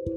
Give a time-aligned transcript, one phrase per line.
[0.00, 0.12] Chào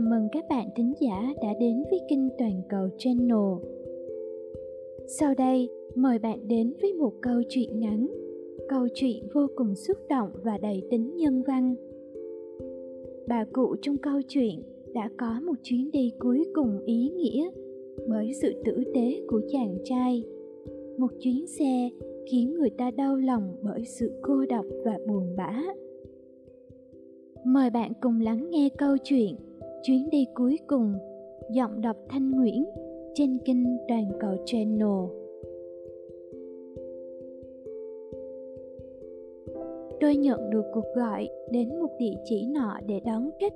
[0.00, 3.36] mừng các bạn thính giả đã đến với kênh Toàn cầu Channel.
[5.06, 8.06] Sau đây, mời bạn đến với một câu chuyện ngắn,
[8.68, 11.74] câu chuyện vô cùng xúc động và đầy tính nhân văn.
[13.28, 14.62] Bà cụ trong câu chuyện
[14.94, 17.50] đã có một chuyến đi cuối cùng ý nghĩa
[18.08, 20.24] bởi sự tử tế của chàng trai.
[20.98, 21.90] Một chuyến xe
[22.30, 25.62] khiến người ta đau lòng bởi sự cô độc và buồn bã.
[27.44, 29.34] Mời bạn cùng lắng nghe câu chuyện
[29.82, 30.94] chuyến đi cuối cùng,
[31.50, 32.64] giọng đọc thanh nguyễn,
[33.14, 35.24] trên kênh toàn cầu channel
[40.00, 43.52] tôi nhận được cuộc gọi đến một địa chỉ nọ để đón khách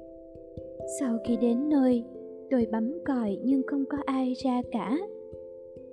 [0.88, 2.04] sau khi đến nơi,
[2.50, 4.98] tôi bấm còi nhưng không có ai ra cả.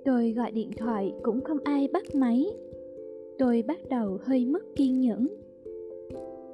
[0.04, 2.46] Tôi gọi điện thoại cũng không ai bắt máy.
[3.38, 5.26] Tôi bắt đầu hơi mất kiên nhẫn.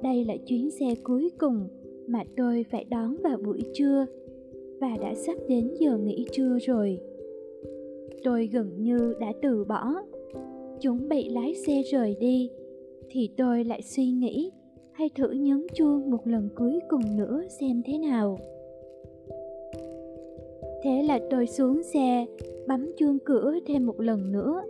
[0.03, 1.67] Đây là chuyến xe cuối cùng
[2.07, 4.05] mà tôi phải đón vào buổi trưa
[4.79, 6.99] và đã sắp đến giờ nghỉ trưa rồi.
[8.23, 9.93] Tôi gần như đã từ bỏ.
[10.81, 12.49] Chuẩn bị lái xe rời đi
[13.09, 14.51] thì tôi lại suy nghĩ
[14.93, 18.39] hay thử nhấn chuông một lần cuối cùng nữa xem thế nào.
[20.83, 22.25] Thế là tôi xuống xe,
[22.67, 24.61] bấm chuông cửa thêm một lần nữa.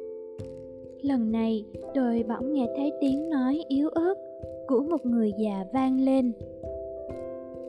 [1.02, 4.14] Lần này, tôi bỗng nghe thấy tiếng nói yếu ớt
[4.68, 6.32] của một người già vang lên.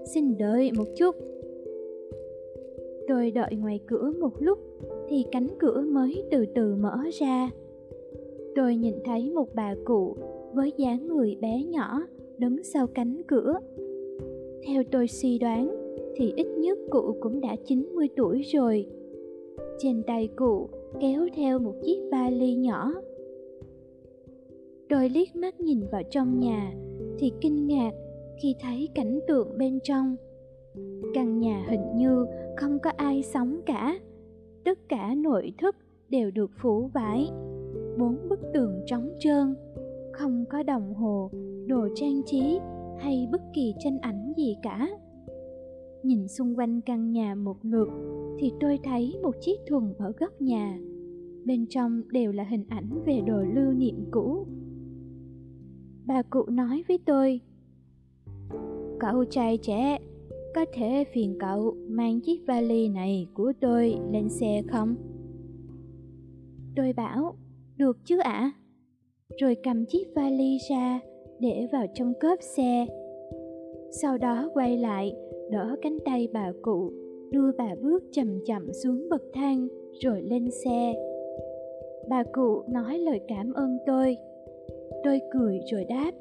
[0.05, 1.16] Xin đợi một chút.
[3.08, 4.58] Tôi đợi ngoài cửa một lúc
[5.08, 7.50] thì cánh cửa mới từ từ mở ra.
[8.55, 10.16] Tôi nhìn thấy một bà cụ
[10.52, 12.00] với dáng người bé nhỏ
[12.38, 13.54] đứng sau cánh cửa.
[14.66, 15.77] Theo tôi suy đoán,
[16.16, 18.86] thì ít nhất cụ cũng đã 90 tuổi rồi.
[19.78, 20.68] Trên tay cụ
[21.00, 22.92] kéo theo một chiếc vali nhỏ.
[24.88, 26.72] Tôi liếc mắt nhìn vào trong nhà,
[27.18, 27.90] thì kinh ngạc
[28.42, 30.16] khi thấy cảnh tượng bên trong.
[31.14, 33.98] Căn nhà hình như không có ai sống cả.
[34.64, 35.77] Tất cả nội thất
[36.08, 37.30] đều được phủ vải,
[37.98, 39.55] bốn bức tường trống trơn
[40.14, 41.30] không có đồng hồ
[41.67, 42.58] đồ trang trí
[42.98, 44.89] hay bất kỳ tranh ảnh gì cả
[46.02, 47.89] nhìn xung quanh căn nhà một lượt
[48.39, 50.79] thì tôi thấy một chiếc thùng ở góc nhà
[51.45, 54.47] bên trong đều là hình ảnh về đồ lưu niệm cũ
[56.07, 57.41] bà cụ nói với tôi
[59.01, 59.98] Cậu trai trẻ,
[60.55, 64.95] có thể phiền cậu mang chiếc vali này của tôi lên xe không?
[66.77, 67.36] Tôi bảo,
[67.77, 68.33] được chứ ạ.
[68.33, 68.52] À?
[69.40, 71.01] Rồi cầm chiếc vali ra
[71.39, 72.86] để vào trong cốp xe.
[73.90, 75.12] Sau đó quay lại,
[75.51, 76.92] đỡ cánh tay bà cụ,
[77.30, 79.68] đưa bà bước chậm chậm xuống bậc thang
[80.01, 80.95] rồi lên xe.
[82.08, 84.17] Bà cụ nói lời cảm ơn tôi.
[85.05, 86.13] Tôi cười rồi đáp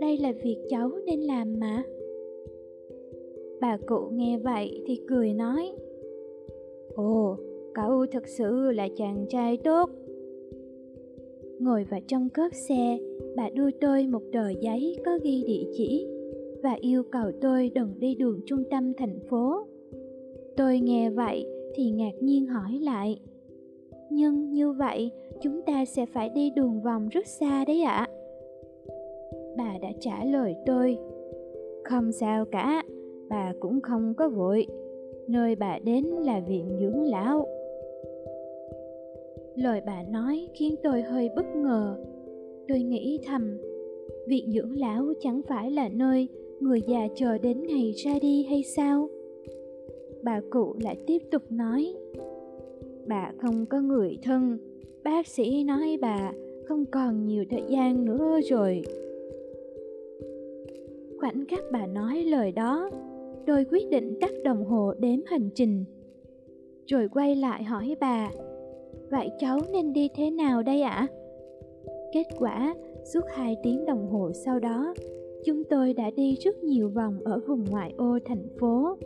[0.00, 1.82] đây là việc cháu nên làm mà
[3.60, 5.72] bà cụ nghe vậy thì cười nói
[6.94, 7.36] ồ
[7.74, 9.90] cậu thật sự là chàng trai tốt
[11.58, 12.98] ngồi vào trong cốp xe,
[13.36, 16.06] bà đưa tôi một tờ giấy có ghi địa chỉ
[16.62, 19.66] và yêu cầu tôi đừng đi đường trung tâm thành phố.
[20.56, 23.20] Tôi nghe vậy thì ngạc nhiên hỏi lại,
[24.10, 25.10] nhưng như vậy
[25.42, 28.06] chúng ta sẽ phải đi đường vòng rất xa đấy ạ.
[28.10, 28.12] À?
[29.56, 30.98] bà đã trả lời tôi,
[31.84, 32.82] không sao cả,
[33.28, 34.66] bà cũng không có vội.
[35.28, 37.46] Nơi bà đến là viện dưỡng lão
[39.56, 41.96] lời bà nói khiến tôi hơi bất ngờ.
[42.68, 43.58] Tôi nghĩ thầm
[44.28, 46.28] viện dưỡng lão chẳng phải là nơi
[46.60, 49.08] người già chờ đến ngày ra đi hay sao?
[50.22, 51.94] Bà cụ lại tiếp tục nói,
[53.06, 54.58] bà không có người thân.
[55.04, 56.32] Bác sĩ nói bà
[56.64, 58.82] không còn nhiều thời gian nữa rồi.
[61.18, 62.90] Khoảnh khắc bà nói lời đó,
[63.46, 65.84] tôi quyết định tắt đồng hồ đếm hành trình.
[66.86, 68.30] Rồi quay lại hỏi bà
[69.10, 70.90] vậy cháu nên đi thế nào đây ạ?
[70.90, 71.08] À?
[72.12, 74.94] kết quả, suốt hai tiếng đồng hồ sau đó,
[75.44, 78.96] chúng tôi đã đi rất nhiều vòng ở vùng ngoại ô thành phố.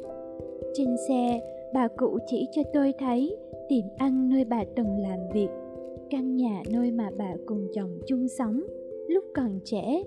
[0.74, 1.40] Trên xe,
[1.74, 3.36] bà cụ chỉ cho tôi thấy
[3.68, 5.48] tiệm ăn nơi bà từng làm việc,
[6.10, 8.62] căn nhà nơi mà bà cùng chồng chung sống
[9.08, 10.02] lúc còn trẻ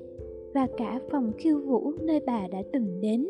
[0.53, 3.27] và cả phòng khiêu vũ nơi bà đã từng đến.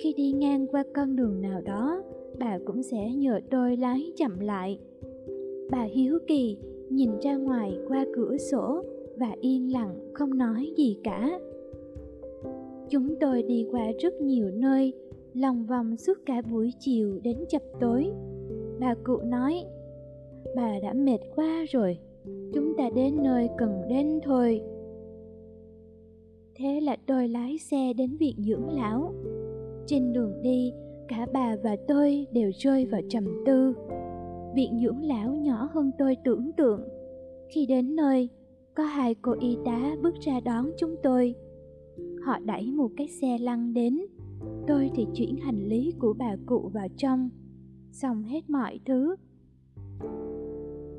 [0.00, 2.02] Khi đi ngang qua con đường nào đó,
[2.38, 4.78] bà cũng sẽ nhờ tôi lái chậm lại
[5.70, 6.56] bà hiếu kỳ
[6.90, 8.84] nhìn ra ngoài qua cửa sổ
[9.16, 11.40] và yên lặng không nói gì cả.
[12.88, 14.92] Chúng tôi đi qua rất nhiều nơi,
[15.34, 18.10] lòng vòng suốt cả buổi chiều đến chập tối.
[18.80, 19.64] Bà cụ nói,
[20.56, 24.60] bà đã mệt quá rồi, chúng ta đến nơi cần đến thôi.
[26.54, 29.14] Thế là tôi lái xe đến viện dưỡng lão.
[29.86, 30.72] Trên đường đi,
[31.08, 33.74] cả bà và tôi đều rơi vào trầm tư
[34.54, 36.88] viện dưỡng lão nhỏ hơn tôi tưởng tượng.
[37.48, 38.28] Khi đến nơi,
[38.74, 41.34] có hai cô y tá bước ra đón chúng tôi.
[42.24, 44.00] Họ đẩy một cái xe lăn đến.
[44.66, 47.30] Tôi thì chuyển hành lý của bà cụ vào trong.
[47.92, 49.16] Xong hết mọi thứ.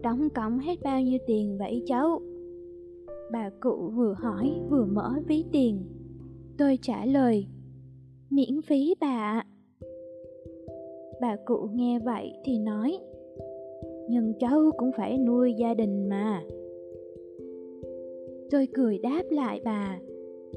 [0.02, 2.22] Đóng cộng hết bao nhiêu tiền vậy cháu?
[3.32, 5.84] Bà cụ vừa hỏi vừa mở ví tiền.
[6.58, 7.48] Tôi trả lời,
[8.30, 9.46] miễn phí bà ạ.
[11.22, 13.00] Bà cụ nghe vậy thì nói
[14.12, 16.44] nhưng cháu cũng phải nuôi gia đình mà.
[18.52, 20.00] Tôi cười đáp lại bà,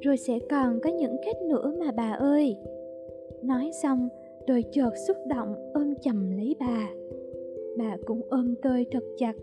[0.00, 2.56] rồi sẽ còn có những khách nữa mà bà ơi.
[3.42, 4.08] Nói xong,
[4.46, 6.90] tôi chợt xúc động ôm chầm lấy bà.
[7.78, 9.36] Bà cũng ôm tôi thật chặt.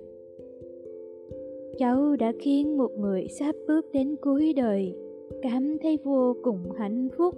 [1.78, 4.96] Cháu đã khiến một người sắp bước đến cuối đời,
[5.42, 7.36] cảm thấy vô cùng hạnh phúc.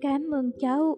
[0.00, 0.96] Cảm ơn cháu,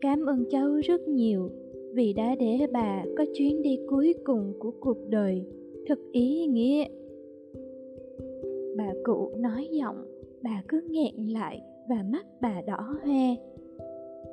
[0.00, 1.50] cảm ơn cháu rất nhiều
[1.94, 5.42] vì đã để bà có chuyến đi cuối cùng của cuộc đời.
[5.86, 6.84] Thật ý nghĩa.
[8.76, 10.04] Bà cụ nói giọng,
[10.42, 13.34] bà cứ nghẹn lại và mắt bà đỏ hoe.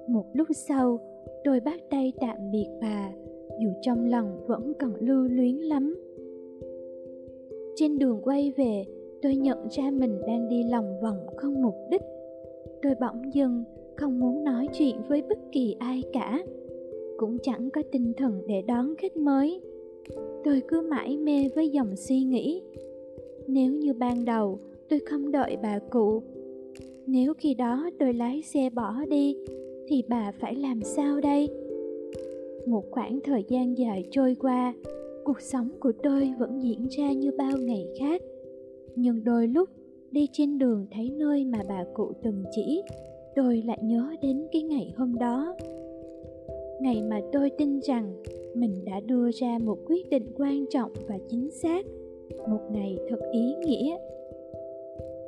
[0.07, 0.99] Một lúc sau
[1.43, 3.11] tôi bắt tay tạm biệt bà,
[3.59, 5.95] dù trong lòng vẫn còn lưu luyến lắm.
[7.75, 8.85] Trên đường quay về,
[9.21, 12.01] tôi nhận ra mình đang đi lòng vòng không mục đích.
[12.81, 13.63] Tôi bỗng dưng
[13.95, 16.43] không muốn nói chuyện với bất kỳ ai cả
[17.21, 19.61] cũng chẳng có tinh thần để đón khách mới.
[20.43, 22.61] Tôi cứ mãi mê với dòng suy nghĩ.
[23.47, 24.59] Nếu như ban đầu
[24.89, 26.21] tôi không đợi bà cụ,
[27.07, 29.35] nếu khi đó tôi lái xe bỏ đi,
[29.87, 31.49] thì bà phải làm sao đây?
[32.65, 34.73] Một khoảng thời gian dài trôi qua,
[35.23, 38.21] cuộc sống của tôi vẫn diễn ra như bao ngày khác.
[38.95, 39.69] Nhưng đôi lúc
[40.11, 42.81] đi trên đường thấy nơi mà bà cụ từng chỉ,
[43.35, 45.55] tôi lại nhớ đến cái ngày hôm đó
[46.81, 48.13] ngày mà tôi tin rằng
[48.53, 51.85] mình đã đưa ra một quyết định quan trọng và chính xác.
[52.49, 53.97] Một ngày thật ý nghĩa.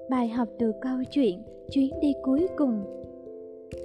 [0.09, 1.39] Bài học từ câu chuyện
[1.71, 2.83] chuyến đi cuối cùng.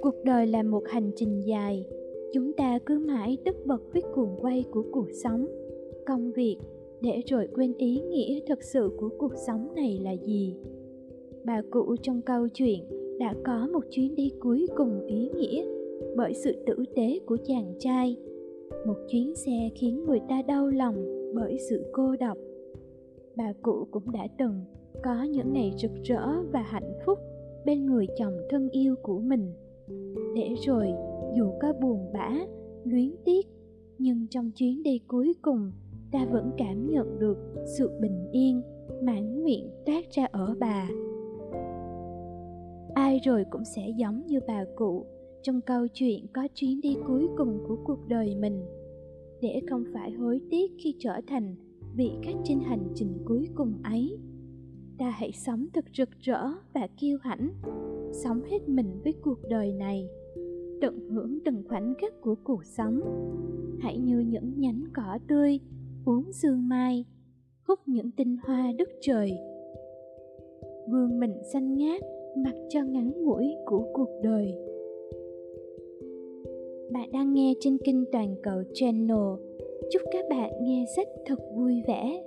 [0.01, 1.85] Cuộc đời là một hành trình dài.
[2.33, 5.47] Chúng ta cứ mãi tất bật với cuồng quay của cuộc sống.
[6.05, 6.57] Công việc,
[7.01, 10.55] để rồi quên ý nghĩa thật sự của cuộc sống này là gì?
[11.43, 12.79] Bà cụ trong câu chuyện
[13.19, 15.78] đã có một chuyến đi cuối cùng ý nghĩa
[16.17, 18.17] bởi sự tử tế của chàng trai.
[18.85, 20.95] Một chuyến xe khiến người ta đau lòng
[21.35, 22.37] bởi sự cô độc.
[23.35, 24.63] Bà cụ cũng đã từng
[25.03, 27.19] có những ngày rực rỡ và hạnh phúc
[27.65, 29.53] bên người chồng thân yêu của mình.
[30.35, 30.87] Để rồi,
[31.37, 32.31] dù có buồn bã,
[32.83, 33.47] luyến tiếc,
[33.97, 35.71] nhưng trong chuyến đi cuối cùng,
[36.11, 37.37] ta vẫn cảm nhận được
[37.77, 38.61] sự bình yên,
[39.01, 40.89] mãn nguyện toát ra ở bà.
[42.93, 45.05] Ai rồi cũng sẽ giống như bà cụ
[45.41, 48.65] trong câu chuyện có chuyến đi cuối cùng của cuộc đời mình,
[49.41, 51.55] để không phải hối tiếc khi trở thành
[51.95, 54.17] vị khách trên hành trình cuối cùng ấy.
[54.97, 56.43] Ta hãy sống thật rực rỡ
[56.73, 57.49] và kiêu hãnh,
[58.11, 60.09] sống hết mình với cuộc đời này,
[60.81, 63.01] tận hưởng từng khoảnh khắc của cuộc sống.
[63.79, 65.59] Hãy như những nhánh cỏ tươi
[66.05, 67.05] uống sương mai,
[67.67, 69.31] hút những tinh hoa đất trời.
[70.89, 72.01] Vươn mình xanh ngát,
[72.37, 74.53] mặc cho ngắn ngủi của cuộc đời
[76.91, 79.27] bạn đang nghe trên kênh toàn cầu channel.
[79.91, 82.23] Chúc các bạn nghe sách thật vui vẻ.